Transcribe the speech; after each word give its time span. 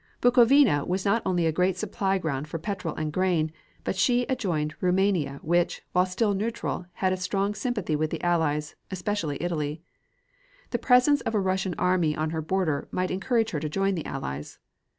Bukovina 0.19 0.83
was 0.87 1.05
not 1.05 1.21
only 1.27 1.45
a 1.45 1.51
great 1.51 1.77
supply 1.77 2.17
ground 2.17 2.47
for 2.47 2.57
petrol 2.57 2.95
and 2.95 3.13
grain, 3.13 3.51
but 3.83 3.95
she 3.95 4.25
adjoined 4.27 4.73
Roumania 4.81 5.39
which, 5.43 5.83
while 5.91 6.07
still 6.07 6.33
neutral, 6.33 6.87
had 6.93 7.13
a 7.13 7.17
strong 7.17 7.53
sympathy 7.53 7.95
with 7.95 8.09
the 8.09 8.23
Allies, 8.23 8.73
especially 8.89 9.37
Italy. 9.39 9.83
The 10.71 10.79
presence 10.79 11.21
of 11.21 11.35
a 11.35 11.39
Russian 11.39 11.75
army 11.77 12.15
on 12.17 12.31
her 12.31 12.41
border 12.41 12.87
might 12.89 13.11
encourage 13.11 13.51
her 13.51 13.59
to 13.59 13.69
join 13.69 13.93
the 13.93 14.07
Allies. 14.07 14.57